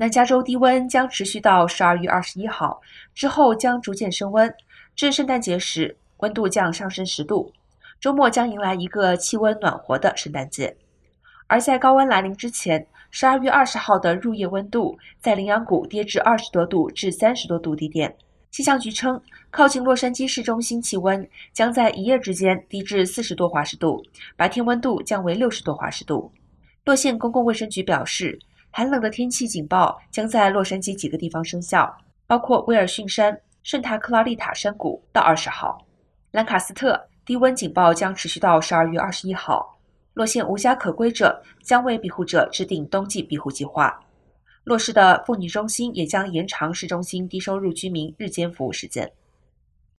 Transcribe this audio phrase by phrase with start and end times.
[0.00, 2.80] 南加州低温将持续到十二月二十一号，
[3.16, 4.54] 之后将逐渐升温，
[4.94, 7.52] 至圣诞节时温度将上升十度。
[7.98, 10.76] 周末将迎来一个气温暖和的圣诞节。
[11.48, 18.14] 而在高温来临之前，十二月二十号的入夜温度在羚羊谷跌至二十多度至三十多度低点。
[18.52, 19.20] 气象局称，
[19.50, 24.00] 靠近洛杉矶市中心气温将在一夜之间低至四十多华氏度，
[24.36, 26.30] 白天温度将为六十多华氏度。
[26.84, 28.38] 洛县公共卫生局表示。
[28.70, 31.92] 寒冷的天气警报将在洛杉矶几个地方生效，
[32.26, 35.84] 包括威尔逊山、圣塔克拉丽塔山谷到二十号。
[36.30, 39.76] 兰卡斯特低温警报将持续到十二月二十一号。
[40.14, 43.98] 洛县无家可归者将为庇护者制定冬季庇护计划。
[44.64, 49.10] 洛市的妇女中心也将延长市中心低收入居民日间服务时间。